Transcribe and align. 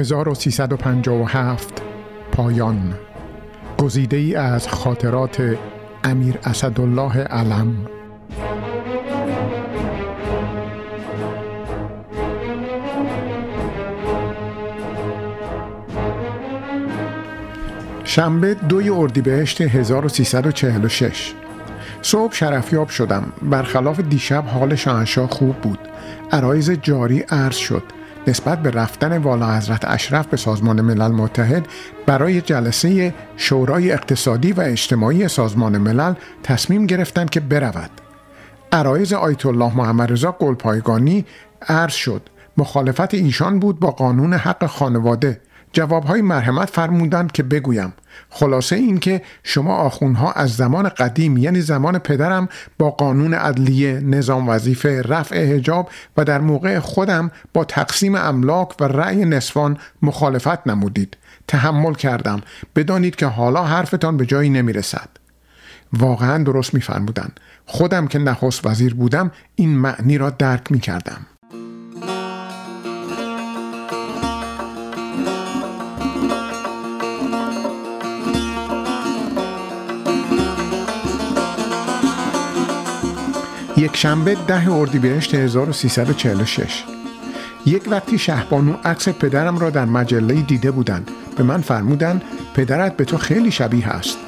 1357 0.00 1.82
پایان. 2.32 2.94
گزیده 3.78 4.16
ای 4.16 4.34
از 4.34 4.68
خاطرات 4.68 5.56
امیر 6.04 6.38
اسدالله 6.44 7.18
علم. 7.18 7.76
شنبه 18.04 18.54
دوی 18.54 18.90
اردیبهشت 18.90 19.60
1346 19.60 21.32
صبح 22.02 22.34
شرفیاب 22.34 22.88
شدم. 22.88 23.32
برخلاف 23.42 24.00
دیشب 24.00 24.44
حال 24.44 24.74
شاهنشاه 24.74 25.28
خوب 25.28 25.56
بود. 25.56 25.78
عرایز 26.32 26.70
جاری 26.70 27.20
عرض 27.20 27.56
شد. 27.56 27.99
نسبت 28.26 28.62
به 28.62 28.70
رفتن 28.70 29.18
والا 29.18 29.56
حضرت 29.56 29.84
اشرف 29.84 30.26
به 30.26 30.36
سازمان 30.36 30.80
ملل 30.80 31.12
متحد 31.12 31.66
برای 32.06 32.40
جلسه 32.40 33.14
شورای 33.36 33.92
اقتصادی 33.92 34.52
و 34.52 34.60
اجتماعی 34.60 35.28
سازمان 35.28 35.78
ملل 35.78 36.14
تصمیم 36.42 36.86
گرفتند 36.86 37.30
که 37.30 37.40
برود. 37.40 37.90
عرایز 38.72 39.12
آیت 39.12 39.46
الله 39.46 39.76
محمد 39.76 40.12
رضا 40.12 40.32
گلپایگانی 40.32 41.24
عرض 41.68 41.92
شد. 41.92 42.28
مخالفت 42.56 43.14
ایشان 43.14 43.58
بود 43.58 43.80
با 43.80 43.90
قانون 43.90 44.34
حق 44.34 44.66
خانواده 44.66 45.40
جوابهای 45.72 46.22
مرحمت 46.22 46.70
فرمودند 46.70 47.32
که 47.32 47.42
بگویم 47.42 47.92
خلاصه 48.30 48.76
این 48.76 48.98
که 48.98 49.22
شما 49.42 49.76
آخونها 49.76 50.32
از 50.32 50.56
زمان 50.56 50.88
قدیم 50.88 51.36
یعنی 51.36 51.60
زمان 51.60 51.98
پدرم 51.98 52.48
با 52.78 52.90
قانون 52.90 53.34
عدلیه 53.34 54.00
نظام 54.00 54.48
وظیفه 54.48 55.02
رفع 55.02 55.36
هجاب 55.36 55.90
و 56.16 56.24
در 56.24 56.40
موقع 56.40 56.78
خودم 56.78 57.30
با 57.54 57.64
تقسیم 57.64 58.14
املاک 58.14 58.80
و 58.80 58.84
رأی 58.84 59.24
نصفان 59.24 59.78
مخالفت 60.02 60.66
نمودید. 60.66 61.16
تحمل 61.48 61.94
کردم. 61.94 62.40
بدانید 62.76 63.16
که 63.16 63.26
حالا 63.26 63.64
حرفتان 63.64 64.16
به 64.16 64.26
جایی 64.26 64.50
نمی‌رسد. 64.50 65.08
واقعا 65.92 66.42
درست 66.42 66.74
میفرمودند. 66.74 67.40
خودم 67.66 68.06
که 68.06 68.18
نخست 68.18 68.66
وزیر 68.66 68.94
بودم 68.94 69.30
این 69.54 69.76
معنی 69.76 70.18
را 70.18 70.30
درک 70.30 70.72
می 70.72 70.80
یک 83.80 83.96
شنبه 83.96 84.36
ده 84.46 84.72
اردیبهشت 84.72 85.34
1346 85.34 86.84
یک 87.66 87.82
وقتی 87.90 88.18
شهبانو 88.18 88.74
عکس 88.84 89.08
پدرم 89.08 89.58
را 89.58 89.70
در 89.70 89.84
مجله 89.84 90.34
دیده 90.34 90.70
بودند. 90.70 91.10
به 91.36 91.42
من 91.42 91.60
فرمودند 91.60 92.22
پدرت 92.54 92.96
به 92.96 93.04
تو 93.04 93.18
خیلی 93.18 93.50
شبیه 93.50 93.88
است. 93.88 94.18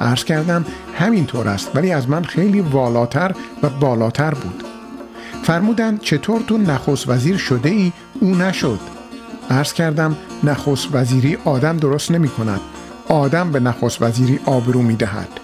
عرض 0.00 0.24
کردم 0.24 0.64
همینطور 0.98 1.48
است 1.48 1.70
ولی 1.74 1.92
از 1.92 2.08
من 2.08 2.22
خیلی 2.22 2.60
والاتر 2.60 3.34
و 3.62 3.68
بالاتر 3.68 4.34
بود. 4.34 4.64
فرمودند 5.42 6.00
چطور 6.00 6.40
تو 6.40 6.58
نخست 6.58 7.08
وزیر 7.08 7.36
شده 7.36 7.68
ای 7.68 7.92
او 8.20 8.34
نشد. 8.34 8.80
عرض 9.50 9.72
کردم 9.72 10.16
نخست 10.44 10.88
وزیری 10.92 11.38
آدم 11.44 11.76
درست 11.76 12.10
نمی 12.10 12.28
کند 12.28 12.60
آدم 13.08 13.52
به 13.52 13.60
نخست 13.60 14.02
وزیری 14.02 14.40
آبرو 14.46 14.82
می 14.82 14.96
دهد 14.96 15.37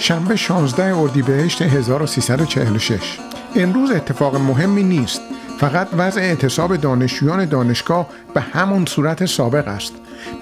شنبه 0.00 0.36
16 0.36 0.96
اردیبهشت 0.96 1.62
1346 1.62 3.18
امروز 3.56 3.90
اتفاق 3.90 4.36
مهمی 4.36 4.82
نیست. 4.82 5.20
فقط 5.58 5.88
وضع 5.98 6.20
اعتصاب 6.20 6.76
دانشجویان 6.76 7.44
دانشگاه 7.44 8.06
به 8.34 8.40
همون 8.40 8.86
صورت 8.86 9.26
سابق 9.26 9.68
است. 9.68 9.92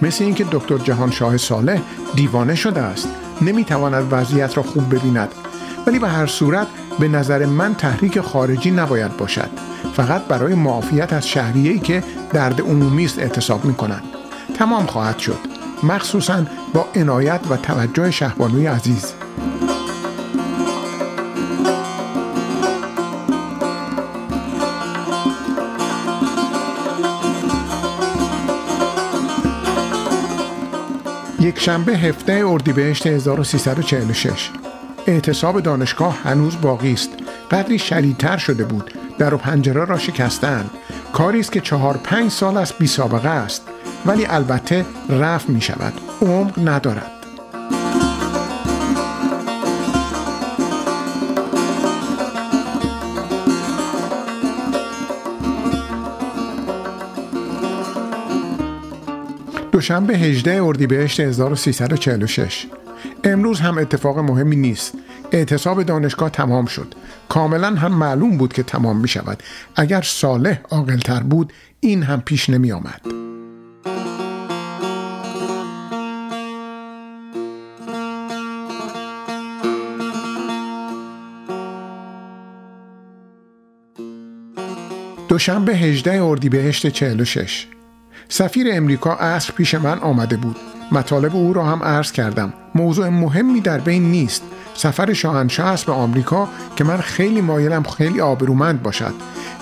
مثل 0.02 0.24
اینکه 0.24 0.46
دکتر 0.52 0.78
جهان 0.78 1.10
شاه 1.10 1.36
صالح 1.36 1.80
دیوانه 2.14 2.54
شده 2.54 2.80
است. 2.80 3.08
نمی‌تواند 3.42 4.08
وضعیت 4.10 4.56
را 4.56 4.62
خوب 4.62 4.94
ببیند. 4.94 5.28
ولی 5.86 5.98
به 5.98 6.08
هر 6.08 6.26
صورت 6.26 6.66
به 6.98 7.08
نظر 7.08 7.46
من 7.46 7.74
تحریک 7.74 8.20
خارجی 8.20 8.70
نباید 8.70 9.16
باشد. 9.16 9.50
فقط 9.96 10.22
برای 10.22 10.54
معافیت 10.54 11.12
از 11.12 11.28
شهریه‌ای 11.28 11.78
که 11.78 12.02
درد 12.32 12.60
عمومی 12.60 13.04
است 13.04 13.18
اعتصاب 13.18 13.64
می 13.64 13.74
کنند 13.74 14.04
تمام 14.58 14.86
خواهد 14.86 15.18
شد. 15.18 15.38
مخصوصا 15.82 16.44
با 16.74 16.86
عنایت 16.96 17.40
و 17.50 17.56
توجه 17.56 18.10
شهبانوی 18.10 18.66
عزیز. 18.66 19.12
یک 31.40 31.58
شنبه 31.58 31.96
هفته 31.96 32.44
اردیبهشت 32.46 33.06
1346 33.06 34.50
اعتصاب 35.06 35.60
دانشگاه 35.60 36.18
هنوز 36.22 36.60
باقی 36.60 36.92
است. 36.92 37.10
قدری 37.50 37.78
شدیدتر 37.78 38.36
شده 38.36 38.64
بود. 38.64 38.94
در 39.18 39.34
و 39.34 39.36
پنجره 39.36 39.84
را 39.84 39.98
شکستن 39.98 40.70
کاری 41.12 41.40
است 41.40 41.52
که 41.52 41.60
چهار 41.60 41.96
پنج 41.96 42.30
سال 42.30 42.56
است 42.56 42.78
بی 42.78 42.86
سابقه 42.86 43.28
است. 43.28 43.68
ولی 44.06 44.26
البته 44.26 44.86
رفت 45.08 45.48
می 45.48 45.60
شود 45.60 45.92
عمق 46.22 46.68
ندارد. 46.68 47.17
دوشنبه 59.78 60.16
18 60.18 60.62
اردیبهشت 60.62 61.20
1346 61.20 62.66
امروز 63.24 63.60
هم 63.60 63.78
اتفاق 63.78 64.18
مهمی 64.18 64.56
نیست. 64.56 64.94
اعتصاب 65.32 65.82
دانشگاه 65.82 66.30
تمام 66.30 66.66
شد. 66.66 66.94
کاملا 67.28 67.74
هم 67.74 67.92
معلوم 67.92 68.38
بود 68.38 68.52
که 68.52 68.62
تمام 68.62 69.00
می 69.00 69.08
شود 69.08 69.42
اگر 69.76 70.02
صالح 70.02 70.60
عاقلتر 70.70 71.20
بود 71.20 71.52
این 71.80 72.02
هم 72.02 72.20
پیش 72.20 72.50
نمی 72.50 72.72
آمد 72.72 73.00
دوشنبه 85.28 85.76
18 85.76 86.22
اردیبهشت 86.22 86.86
46 86.86 87.66
سفیر 88.30 88.66
امریکا 88.72 89.12
عصر 89.12 89.52
پیش 89.52 89.74
من 89.74 89.98
آمده 89.98 90.36
بود. 90.36 90.56
مطالب 90.92 91.36
او 91.36 91.52
را 91.52 91.64
هم 91.64 91.82
عرض 91.82 92.12
کردم. 92.12 92.52
موضوع 92.74 93.08
مهمی 93.08 93.60
در 93.60 93.78
بین 93.78 94.10
نیست. 94.10 94.42
سفر 94.74 95.12
شاهنشاه 95.12 95.66
است 95.66 95.86
به 95.86 95.92
آمریکا 95.92 96.48
که 96.76 96.84
من 96.84 96.96
خیلی 96.96 97.40
مایلم 97.40 97.82
خیلی 97.82 98.20
آبرومند 98.20 98.82
باشد. 98.82 99.14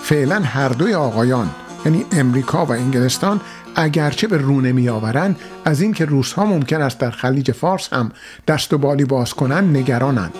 فعلا 0.03 0.41
هر 0.41 0.69
دوی 0.69 0.94
آقایان 0.94 1.50
یعنی 1.84 2.05
امریکا 2.12 2.66
و 2.66 2.72
انگلستان 2.72 3.41
اگرچه 3.76 4.26
به 4.26 4.38
رو 4.38 4.60
نمی 4.60 4.88
آورند 4.88 5.38
از 5.65 5.81
اینکه 5.81 6.05
روسها 6.05 6.47
ممکن 6.47 6.82
است 6.82 6.99
در 6.99 7.10
خلیج 7.10 7.53
فارس 7.53 7.93
هم 7.93 8.12
دست 8.49 8.72
و 8.72 8.78
بالی 8.78 9.05
باز 9.05 9.34
کنند 9.34 9.76
نگرانند. 9.76 10.34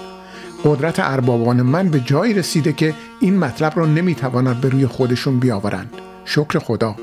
قدرت 0.65 1.01
اربابان 1.01 1.63
من 1.63 1.89
به 1.89 2.01
جایی 2.01 2.35
رسیده 2.35 2.73
که 2.73 2.95
این 3.21 3.39
مطلب 3.39 3.73
را 3.77 3.87
نمی‌توانند 3.87 4.61
به 4.61 4.69
روی 4.69 4.87
خودشون 4.87 5.39
بیاورند. 5.39 5.91
شکر 6.25 6.59
خدا. 6.59 6.97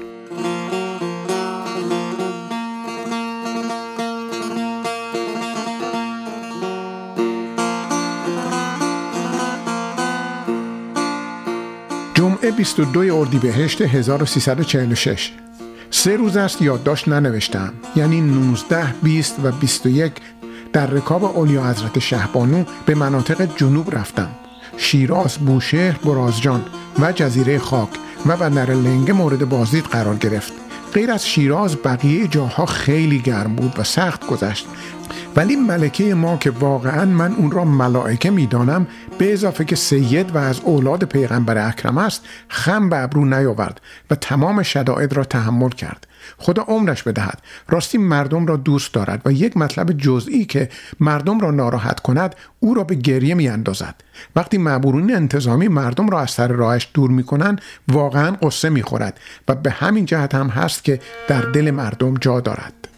22 12.51 13.15
اردیبهشت 13.15 13.81
1346 13.81 15.31
سه 15.91 16.15
روز 16.15 16.37
است 16.37 16.61
یادداشت 16.61 17.07
ننوشتم. 17.07 17.73
یعنی 17.95 18.21
19 18.21 18.93
20 19.03 19.35
و 19.43 19.51
21 19.51 20.11
در 20.73 20.87
رکاب 20.87 21.23
اولیا 21.23 21.63
حضرت 21.63 21.99
شهبانو 21.99 22.63
به 22.85 22.95
مناطق 22.95 23.55
جنوب 23.57 23.95
رفتم. 23.95 24.29
شیراز، 24.77 25.37
بوشهر، 25.37 25.95
برازجان 26.05 26.65
و 26.99 27.11
جزیره 27.11 27.59
خاک 27.59 27.89
و 28.25 28.37
بندر 28.37 28.71
لنگه 28.71 29.13
مورد 29.13 29.49
بازدید 29.49 29.83
قرار 29.83 30.15
گرفت. 30.15 30.53
غیر 30.93 31.11
از 31.11 31.27
شیراز 31.27 31.75
بقیه 31.75 32.27
جاها 32.27 32.65
خیلی 32.65 33.19
گرم 33.19 33.55
بود 33.55 33.73
و 33.77 33.83
سخت 33.83 34.27
گذشت. 34.27 34.67
ولی 35.35 35.55
ملکه 35.55 36.15
ما 36.15 36.37
که 36.37 36.49
واقعا 36.51 37.05
من 37.05 37.33
اون 37.33 37.51
را 37.51 37.65
ملائکه 37.65 38.31
می‌دانم 38.31 38.87
به 39.17 39.33
اضافه 39.33 39.65
که 39.65 39.75
سید 39.75 40.35
و 40.35 40.37
از 40.37 40.59
اولاد 40.59 41.03
پیغمبر 41.03 41.67
اکرم 41.67 41.97
است 41.97 42.25
خم 42.47 42.89
به 42.89 42.97
ابرو 42.97 43.25
نیاورد 43.25 43.81
و 44.11 44.15
تمام 44.15 44.63
شدائد 44.63 45.13
را 45.13 45.23
تحمل 45.23 45.69
کرد. 45.69 46.07
خدا 46.37 46.63
عمرش 46.63 47.03
بدهد. 47.03 47.41
راستی 47.69 47.97
مردم 47.97 48.45
را 48.45 48.57
دوست 48.57 48.93
دارد 48.93 49.21
و 49.25 49.31
یک 49.31 49.57
مطلب 49.57 49.91
جزئی 49.91 50.45
که 50.45 50.69
مردم 50.99 51.39
را 51.39 51.51
ناراحت 51.51 51.99
کند 51.99 52.35
او 52.59 52.73
را 52.73 52.83
به 52.83 52.95
گریه 52.95 53.35
می 53.35 53.49
اندازد. 53.49 53.95
وقتی 54.35 54.57
معبورون 54.57 55.11
انتظامی 55.15 55.67
مردم 55.67 56.09
را 56.09 56.21
از 56.21 56.31
سر 56.31 56.47
راهش 56.47 56.89
دور 56.93 57.09
می 57.09 57.23
کنند 57.23 57.61
واقعا 57.87 58.31
قصه 58.41 58.69
می 58.69 58.81
خورد 58.81 59.19
و 59.47 59.55
به 59.55 59.71
همین 59.71 60.05
جهت 60.05 60.35
هم 60.35 60.47
هست 60.47 60.83
که 60.83 60.99
در 61.27 61.41
دل 61.41 61.71
مردم 61.71 62.13
جا 62.13 62.39
دارد. 62.39 62.92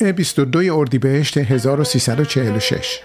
جمعه 0.00 0.12
22 0.12 0.78
اردیبهشت 0.78 1.38
1346 1.38 3.00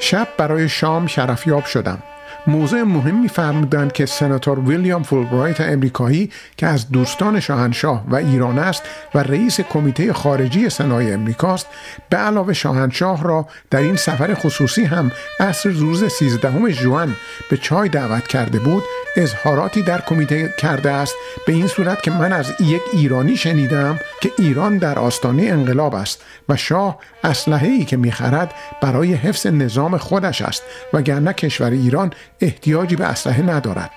شب 0.00 0.28
برای 0.38 0.68
شام 0.68 1.06
شرفیاب 1.06 1.64
شدم. 1.64 2.02
موضوع 2.46 2.82
مهمی 2.82 3.28
فرمودند 3.28 3.92
که 3.92 4.06
سناتور 4.06 4.58
ویلیام 4.58 5.02
فولبرایت 5.02 5.60
امریکایی 5.60 6.30
که 6.56 6.66
از 6.66 6.90
دوستان 6.90 7.40
شاهنشاه 7.40 8.04
و 8.08 8.14
ایران 8.14 8.58
است 8.58 8.82
و 9.14 9.18
رئیس 9.18 9.60
کمیته 9.60 10.12
خارجی 10.12 10.70
سنای 10.70 11.12
امریکاست 11.12 11.66
به 12.08 12.16
علاوه 12.16 12.52
شاهنشاه 12.52 13.24
را 13.24 13.48
در 13.70 13.80
این 13.80 13.96
سفر 13.96 14.34
خصوصی 14.34 14.84
هم 14.84 15.12
عصر 15.40 15.68
روز 15.68 16.04
13 16.04 16.70
ژوئن 16.70 17.16
به 17.50 17.56
چای 17.56 17.88
دعوت 17.88 18.26
کرده 18.26 18.58
بود 18.58 18.82
اظهاراتی 19.16 19.82
در 19.82 20.00
کمیته 20.00 20.54
کرده 20.58 20.90
است. 20.90 21.14
به 21.46 21.52
این 21.52 21.66
صورت 21.66 22.02
که 22.02 22.10
من 22.10 22.32
از 22.32 22.52
یک 22.60 22.82
ایرانی 22.92 23.36
شنیدم 23.36 23.98
که 24.20 24.32
ایران 24.38 24.78
در 24.78 24.98
آستانه 24.98 25.42
انقلاب 25.42 25.94
است 25.94 26.22
و 26.48 26.56
شاه 26.56 26.98
اسلحه 27.24 27.68
ای 27.68 27.84
که 27.84 27.96
می‌خرد 27.96 28.54
برای 28.82 29.14
حفظ 29.14 29.46
نظام 29.46 29.96
خودش 29.96 30.42
است 30.42 30.62
وگرنه 30.92 31.32
کشور 31.32 31.70
ایران 31.70 32.12
احتیاجی 32.40 32.96
به 32.96 33.04
اسلحه 33.04 33.42
ندارد 33.42 33.90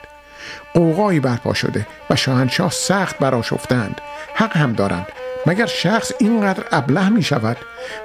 قوقایی 0.73 1.19
برپا 1.19 1.53
شده 1.53 1.87
و 2.09 2.15
شاهنشاه 2.15 2.71
سخت 2.71 3.19
براشفتند 3.19 4.01
حق 4.35 4.57
هم 4.57 4.73
دارند. 4.73 5.07
مگر 5.45 5.65
شخص 5.65 6.11
اینقدر 6.19 6.63
ابله 6.71 7.09
می 7.09 7.23
شود؟ 7.23 7.57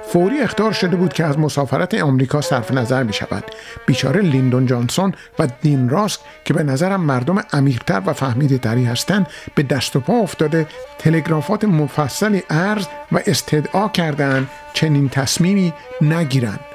فوری 0.07 0.41
اختار 0.41 0.71
شده 0.71 0.95
بود 0.95 1.13
که 1.13 1.25
از 1.25 1.39
مسافرت 1.39 1.93
آمریکا 1.93 2.41
صرف 2.41 2.71
نظر 2.71 3.03
می 3.03 3.13
شود. 3.13 3.43
بیچاره 3.85 4.21
لیندون 4.21 4.65
جانسون 4.65 5.13
و 5.39 5.47
دین 5.61 5.89
راسک 5.89 6.19
که 6.45 6.53
به 6.53 6.63
نظرم 6.63 7.01
مردم 7.01 7.39
عمیقتر 7.53 8.01
و 8.05 8.13
فهمیده 8.13 8.57
تری 8.57 8.85
هستند 8.85 9.27
به 9.55 9.63
دست 9.63 9.95
و 9.95 9.99
پا 9.99 10.13
افتاده 10.13 10.67
تلگرافات 10.99 11.63
مفصلی 11.63 12.43
عرض 12.49 12.85
و 13.11 13.19
استدعا 13.27 13.87
کردند 13.87 14.49
چنین 14.73 15.09
تصمیمی 15.09 15.73
نگیرند. 16.01 16.72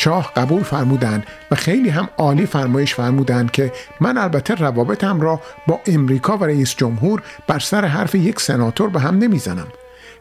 شاه 0.00 0.32
قبول 0.36 0.62
فرمودند 0.62 1.26
و 1.50 1.54
خیلی 1.54 1.88
هم 1.88 2.08
عالی 2.18 2.46
فرمایش 2.46 2.94
فرمودند 2.94 3.50
که 3.50 3.72
من 4.00 4.18
البته 4.18 4.54
روابطم 4.54 5.20
را 5.20 5.40
با 5.66 5.80
امریکا 5.86 6.36
و 6.36 6.44
رئیس 6.44 6.74
جمهور 6.76 7.22
بر 7.46 7.58
سر 7.58 7.84
حرف 7.84 8.14
یک 8.14 8.40
سناتور 8.40 8.88
به 8.88 9.00
هم 9.00 9.18
نمی‌زنم. 9.18 9.66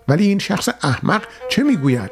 ولی 0.07 0.27
این 0.27 0.39
شخص 0.39 0.69
احمق 0.83 1.21
چه 1.49 1.63
می‌گوید؟ 1.63 2.11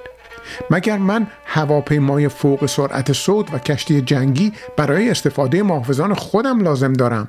مگر 0.72 0.98
من 0.98 1.28
هواپیمای 1.46 2.30
فوق 2.30 2.66
سرعت 2.66 3.14
صوت 3.14 3.54
و 3.54 3.60
کشتی 3.60 4.02
جنگی 4.02 4.54
برای 4.78 5.10
استفاده 5.10 5.64
محافظان 5.64 6.14
خودم 6.14 6.60
لازم 6.60 6.94
دارم؟ 6.94 7.28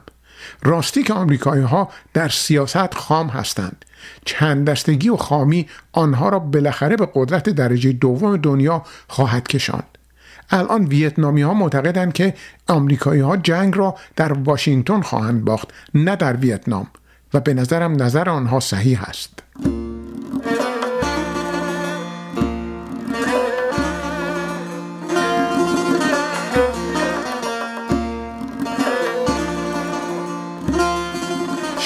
راستی 0.63 1.03
که 1.03 1.13
آمریکایی 1.13 1.63
ها 1.63 1.89
در 2.15 2.29
سیاست 2.29 2.95
خام 2.95 3.29
هستند. 3.29 3.85
چند 4.25 4.71
دستگی 4.71 5.09
و 5.09 5.17
خامی 5.17 5.69
آنها 5.93 6.29
را 6.29 6.39
بالاخره 6.39 6.97
به 6.97 7.09
قدرت 7.15 7.51
درجه 7.51 7.93
دوم 7.93 8.37
دنیا 8.37 8.83
خواهد 9.09 9.49
کشاند. 9.49 9.96
الان 10.51 10.85
ویتنامی 10.85 11.43
ها 11.43 11.55
معتقدند 11.55 12.13
که 12.13 12.35
آمریکایی 12.69 13.21
ها 13.21 13.37
جنگ 13.37 13.77
را 13.77 13.95
در 14.17 14.33
واشنگتن 14.33 15.01
خواهند 15.01 15.45
باخت 15.45 15.69
نه 15.95 16.17
در 16.17 16.37
ویتنام 16.37 16.87
و 17.35 17.41
به 17.41 17.55
نظرم 17.55 18.03
نظر 18.03 18.29
آنها 18.31 18.61
صحیح 18.61 19.03
است. 19.03 19.43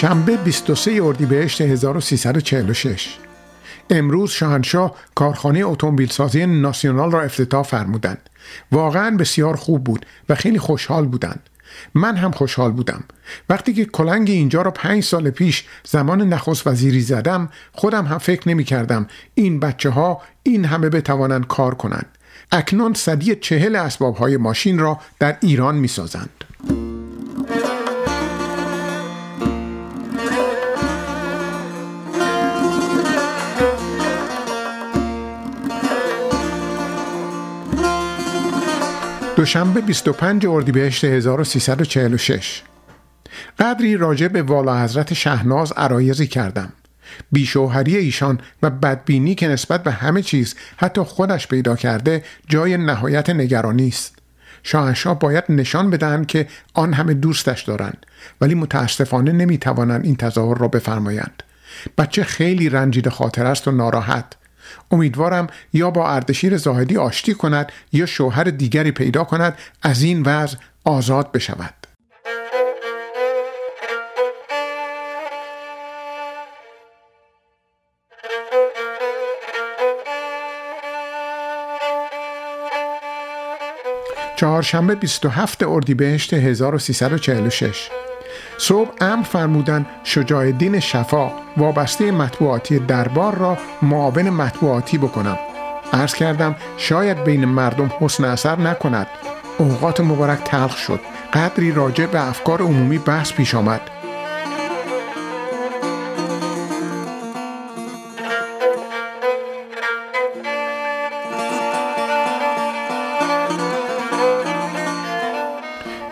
شنبه 0.01 0.37
23 0.37 1.01
اردیبهشت 1.03 1.61
1346 1.61 3.19
امروز 3.91 4.31
شاهنشاه 4.31 4.95
کارخانه 5.15 5.61
اتومبیلسازی 5.65 6.47
ناسیونال 6.47 7.11
را 7.11 7.23
افتتاح 7.23 7.63
فرمودند. 7.63 8.31
واقعا 8.73 9.17
بسیار 9.17 9.57
خوب 9.57 9.85
بود 9.85 10.07
و 10.29 10.35
خیلی 10.35 10.59
خوشحال 10.59 11.07
بودند. 11.07 11.41
من 11.95 12.17
هم 12.17 12.31
خوشحال 12.31 12.73
بودم. 12.73 13.05
وقتی 13.49 13.73
که 13.73 13.85
کلنگ 13.85 14.31
اینجا 14.31 14.63
را 14.63 14.71
پنج 14.71 15.05
سال 15.05 15.31
پیش 15.31 15.65
زمان 15.85 16.23
نخست 16.23 16.67
وزیری 16.67 17.01
زدم 17.01 17.49
خودم 17.73 18.07
هم 18.07 18.19
فکر 18.19 18.49
نمی 18.49 18.65
کردم 18.65 19.07
این 19.35 19.61
بچه 19.61 19.91
ها 19.91 20.23
این 20.43 20.65
همه 20.65 20.89
بتوانند 20.89 21.47
کار 21.47 21.75
کنند. 21.75 22.07
اکنون 22.53 22.95
صدی 22.95 23.35
چهل 23.35 23.77
اسباب 23.77 24.17
های 24.17 24.37
ماشین 24.37 24.79
را 24.79 25.01
در 25.19 25.37
ایران 25.41 25.75
می 25.75 25.89
سازند. 25.89 26.40
دوشنبه 39.41 39.81
25 39.81 40.47
اردیبهشت 40.47 41.05
1346 41.05 42.63
قدری 43.59 43.97
راجع 43.97 44.29
به 44.29 44.43
والا 44.43 44.83
حضرت 44.83 45.15
شهناز 45.15 45.73
عرایزی 45.73 46.27
کردم. 46.27 46.73
بیشوهری 47.33 47.97
ایشان 47.97 48.41
و 48.63 48.71
بدبینی 48.71 49.35
که 49.35 49.49
نسبت 49.49 49.83
به 49.83 49.91
همه 49.91 50.23
چیز 50.23 50.55
حتی 50.77 51.01
خودش 51.01 51.49
پیدا 51.49 51.77
کرده 51.77 52.25
جای 52.49 52.77
نهایت 52.77 53.31
نگرانی 53.31 53.89
است. 53.89 54.19
شاهنشاه 54.63 55.19
باید 55.19 55.45
نشان 55.49 55.91
بدهند 55.91 56.27
که 56.27 56.47
آن 56.75 56.93
همه 56.93 57.15
دوستش 57.15 57.63
دارند 57.63 58.07
ولی 58.41 58.55
متاسفانه 58.55 59.33
نمی‌توانند 59.33 60.05
این 60.05 60.17
تظاهر 60.17 60.59
را 60.59 60.69
بفرمایند. 60.69 61.43
بچه 61.99 62.25
خیلی 62.25 62.69
رنجیده 62.69 63.11
خاطر 63.11 63.47
است 63.47 63.69
و 63.69 63.71
ناراحت. 63.71 64.37
امیدوارم 64.91 65.47
یا 65.73 65.91
با 65.91 66.11
اردشیر 66.11 66.57
زاهدی 66.57 66.97
آشتی 66.97 67.35
کند 67.35 67.73
یا 67.93 68.07
شوهر 68.07 68.45
دیگری 68.45 68.93
پیدا 68.93 69.25
کند 69.25 69.59
از 69.83 70.03
این 70.03 70.23
وضع 70.23 70.57
آزاد 70.85 71.33
بشود. 71.33 71.75
چهارشنبه 84.37 84.95
27 84.95 85.62
اردیبهشت 85.62 86.35
1346 86.35 87.91
صبح 88.62 88.90
امر 89.00 89.23
فرمودن 89.23 89.87
شجاع 90.05 90.40
الدین 90.40 90.81
شفا 90.81 91.33
وابسته 91.57 92.11
مطبوعاتی 92.11 92.79
دربار 92.79 93.35
را 93.35 93.59
معاون 93.83 94.31
مطبوعاتی 94.31 94.99
بکنم. 94.99 95.38
عرض 95.93 96.14
کردم 96.14 96.57
شاید 96.76 97.25
بین 97.25 97.45
مردم 97.45 97.90
حسن 98.00 98.25
اثر 98.25 98.59
نکند. 98.59 99.07
اوقات 99.59 100.00
مبارک 100.00 100.38
تلخ 100.45 100.76
شد. 100.76 101.00
قدری 101.35 101.73
راجع 101.73 102.07
به 102.07 102.29
افکار 102.29 102.62
عمومی 102.62 102.99
بحث 102.99 103.33
پیش 103.33 103.55
آمد. 103.55 103.81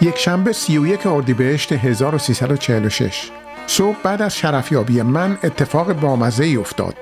یک 0.00 0.16
شنبه 0.16 0.52
31 0.52 1.06
اردیبهشت 1.06 1.72
1346 1.72 3.30
صبح 3.66 3.96
بعد 4.02 4.22
از 4.22 4.36
شرفیابی 4.36 5.02
من 5.02 5.38
اتفاق 5.44 5.92
بامزه 5.92 6.44
ای 6.44 6.56
افتاد. 6.56 6.94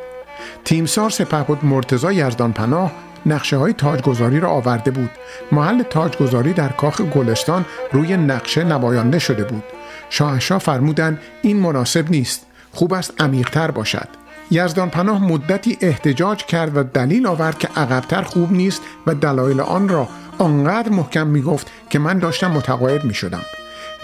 تیمسار 0.65 1.11
سپهبد 1.11 1.65
مرتزا 1.65 2.12
یزدان 2.12 2.53
پناه 2.53 2.93
نقشه 3.26 3.57
های 3.57 3.73
تاجگذاری 3.73 4.41
را 4.41 4.50
آورده 4.50 4.91
بود. 4.91 5.11
محل 5.53 5.83
تاجگذاری 5.83 6.53
در 6.53 6.69
کاخ 6.69 7.00
گلستان 7.00 7.65
روی 7.93 8.17
نقشه 8.17 8.65
نمایانده 8.65 9.19
شده 9.19 9.45
بود. 9.45 9.65
شاهنشاه 10.11 10.59
فرمودند 10.59 11.19
این 11.43 11.57
مناسب 11.57 12.11
نیست 12.11 12.47
خوب 12.73 12.93
است 12.93 13.15
عمیقتر 13.21 13.71
باشد. 13.71 14.09
یزدان 14.50 14.91
پناه 14.91 15.25
مدتی 15.25 15.79
احتجاج 15.81 16.45
کرد 16.45 16.76
و 16.76 16.83
دلیل 16.83 17.26
آورد 17.26 17.59
که 17.59 17.69
عقبتر 17.76 18.23
خوب 18.23 18.53
نیست 18.53 18.83
و 19.07 19.15
دلایل 19.15 19.61
آن 19.61 19.88
را 19.88 20.09
آنقدر 20.38 20.88
محکم 20.88 21.26
می‌گفت 21.26 21.71
که 21.90 21.99
من 21.99 22.19
داشتم 22.19 22.50
متقاعد 22.50 23.05
می 23.05 23.14
شدم 23.14 23.43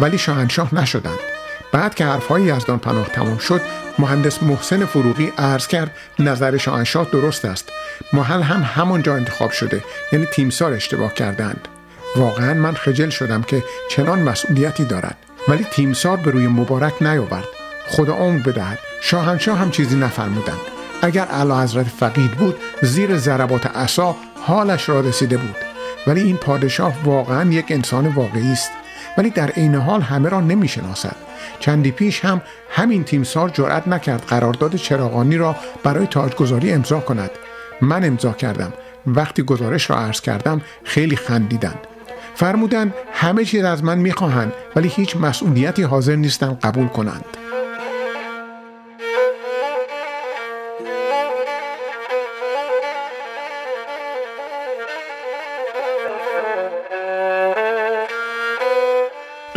ولی 0.00 0.18
شاهنشاه 0.18 0.74
نشدند. 0.74 1.18
بعد 1.72 1.94
که 1.94 2.04
حرفهای 2.04 2.42
یزدان 2.42 2.78
پناه 2.78 3.06
تمام 3.06 3.38
شد 3.38 3.60
مهندس 3.98 4.42
محسن 4.42 4.84
فروغی 4.84 5.32
عرض 5.38 5.66
کرد 5.66 5.90
نظر 6.18 6.56
شاهنشاه 6.56 7.06
درست 7.12 7.44
است. 7.44 7.68
محل 8.12 8.42
هم 8.42 8.62
همانجا 8.62 9.14
انتخاب 9.14 9.50
شده 9.50 9.84
یعنی 10.12 10.26
تیمسار 10.26 10.72
اشتباه 10.72 11.14
کردند. 11.14 11.68
واقعا 12.16 12.54
من 12.54 12.74
خجل 12.74 13.10
شدم 13.10 13.42
که 13.42 13.62
چنان 13.90 14.22
مسئولیتی 14.22 14.84
دارد. 14.84 15.16
ولی 15.48 15.64
تیمسار 15.64 16.16
به 16.16 16.30
روی 16.30 16.46
مبارک 16.46 17.02
نیاورد. 17.02 17.48
خدا 17.88 18.14
عمر 18.14 18.38
بدهد. 18.38 18.78
شاهنشاه 19.00 19.58
هم 19.58 19.70
چیزی 19.70 19.96
نفرمودند. 19.96 20.60
اگر 21.02 21.26
اعلی 21.30 21.52
حضرت 21.52 21.86
فقید 21.86 22.30
بود 22.30 22.56
زیر 22.82 23.16
ضربات 23.16 23.66
عصا 23.66 24.16
حالش 24.46 24.88
را 24.88 25.00
رسیده 25.00 25.36
بود. 25.36 25.71
ولی 26.06 26.22
این 26.22 26.36
پادشاه 26.36 26.94
واقعا 27.04 27.50
یک 27.50 27.66
انسان 27.68 28.06
واقعی 28.06 28.52
است. 28.52 28.70
ولی 29.18 29.30
در 29.30 29.50
عین 29.50 29.74
حال 29.74 30.00
همه 30.00 30.28
را 30.28 30.40
نمی‌شناسد. 30.40 31.16
چندی 31.60 31.90
پیش 31.90 32.24
هم 32.24 32.42
همین 32.70 33.04
تیمسار 33.04 33.48
جرأت 33.48 33.88
نکرد 33.88 34.24
قرارداد 34.28 34.76
چراغانی 34.76 35.36
را 35.36 35.56
برای 35.82 36.06
تاجگذاری 36.06 36.72
امضا 36.72 37.00
کند. 37.00 37.30
من 37.80 38.04
امضا 38.04 38.32
کردم. 38.32 38.72
وقتی 39.06 39.42
گزارش 39.42 39.90
را 39.90 39.96
عرض 39.98 40.20
کردم 40.20 40.60
خیلی 40.84 41.16
خندیدند. 41.16 41.78
فرمودند 42.34 42.94
همه 43.12 43.44
چیز 43.44 43.64
از 43.64 43.84
من 43.84 43.98
می‌خواهند 43.98 44.52
ولی 44.76 44.88
هیچ 44.88 45.16
مسئولیتی 45.16 45.82
حاضر 45.82 46.16
نیستند 46.16 46.60
قبول 46.60 46.88
کنند. 46.88 47.24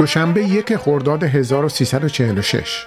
دوشنبه 0.05 0.43
یک 0.43 0.75
خرداد 0.75 1.23
1346 1.23 2.85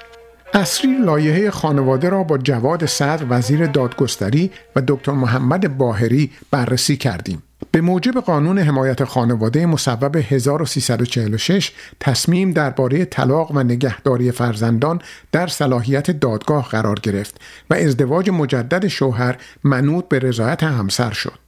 اصری 0.54 0.98
لایحه 0.98 1.50
خانواده 1.50 2.08
را 2.08 2.22
با 2.22 2.38
جواد 2.38 2.86
صدر 2.86 3.24
وزیر 3.28 3.66
دادگستری 3.66 4.50
و 4.76 4.82
دکتر 4.88 5.12
محمد 5.12 5.78
باهری 5.78 6.30
بررسی 6.50 6.96
کردیم. 6.96 7.42
به 7.70 7.80
موجب 7.80 8.20
قانون 8.20 8.58
حمایت 8.58 9.04
خانواده 9.04 9.66
مصوب 9.66 10.16
1346 10.16 11.72
تصمیم 12.00 12.52
درباره 12.52 13.04
طلاق 13.04 13.50
و 13.54 13.62
نگهداری 13.62 14.32
فرزندان 14.32 15.00
در 15.32 15.46
صلاحیت 15.46 16.10
دادگاه 16.10 16.68
قرار 16.68 17.00
گرفت 17.00 17.40
و 17.70 17.74
ازدواج 17.74 18.30
مجدد 18.30 18.88
شوهر 18.88 19.36
منوط 19.64 20.08
به 20.08 20.18
رضایت 20.18 20.62
همسر 20.62 21.12
شد. 21.12 21.38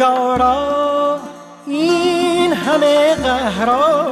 نگارا. 0.00 1.20
این 1.66 2.52
همه 2.52 3.14
قهرا. 3.14 4.08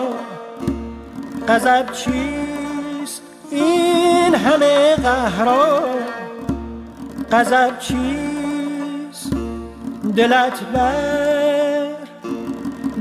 غضب 1.49 1.93
چیست؟ 1.93 3.23
این 3.51 4.35
همه 4.35 4.97
قهرا. 4.97 5.81
غضب 7.33 7.79
چیست؟ 7.79 9.33
دلت 10.17 10.61
بر 10.61 11.89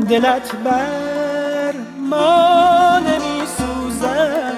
دلت 0.10 0.56
بر 0.56 1.74
ما 2.10 3.00
نمی 3.00 3.42
سوزد 3.58 4.54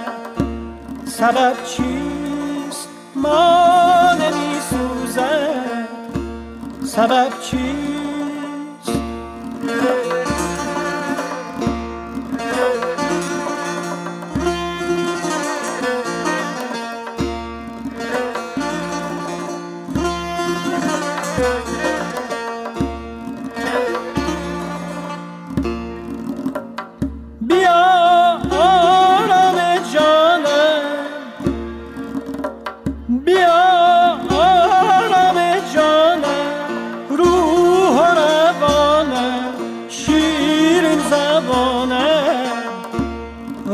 سبب 1.06 1.54
چیست؟ 1.66 2.90
ما 3.16 4.14
نمی 4.14 4.60
سبب 6.86 7.30
چیست؟ 7.42 7.89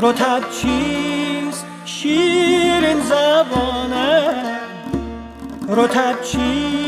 رتب 0.01 0.43
چیست؟ 0.51 1.65
شیرین 1.85 2.99
زبانه. 2.99 4.33
رتب 5.69 6.21
چیست؟ 6.21 6.85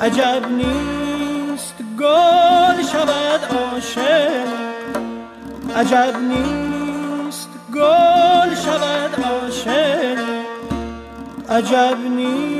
عجب 0.00 0.46
نیست 0.50 1.74
گل 1.98 2.82
شود 2.92 3.40
عاشق. 3.56 4.46
عجب 5.76 6.16
نیست 6.16 7.48
گل 7.74 8.54
شود 8.54 9.24
عاشق. 9.24 10.18
عجب 11.48 11.98
نیست 12.10 12.59